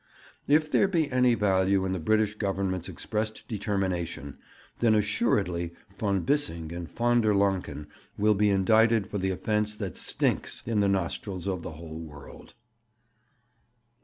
[0.47, 4.39] If there be any value in the British Government's expressed determination,
[4.79, 7.85] then assuredly von Bissing and von der Lancken
[8.17, 12.55] will be indicted for the offence that stinks in the nostrils of the whole world.